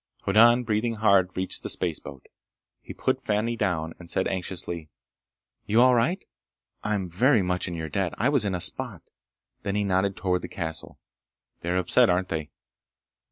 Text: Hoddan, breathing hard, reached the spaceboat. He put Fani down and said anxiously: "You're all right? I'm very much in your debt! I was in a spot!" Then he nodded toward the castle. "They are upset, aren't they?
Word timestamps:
Hoddan, 0.23 0.63
breathing 0.63 0.95
hard, 0.95 1.37
reached 1.37 1.61
the 1.61 1.69
spaceboat. 1.69 2.25
He 2.81 2.91
put 2.91 3.21
Fani 3.21 3.55
down 3.55 3.93
and 3.99 4.09
said 4.09 4.27
anxiously: 4.27 4.89
"You're 5.67 5.83
all 5.83 5.93
right? 5.93 6.25
I'm 6.83 7.07
very 7.07 7.43
much 7.43 7.67
in 7.67 7.75
your 7.75 7.87
debt! 7.87 8.15
I 8.17 8.27
was 8.29 8.43
in 8.43 8.55
a 8.55 8.61
spot!" 8.61 9.03
Then 9.61 9.75
he 9.75 9.83
nodded 9.83 10.17
toward 10.17 10.41
the 10.41 10.47
castle. 10.47 10.97
"They 11.59 11.69
are 11.69 11.77
upset, 11.77 12.09
aren't 12.09 12.29
they? 12.29 12.49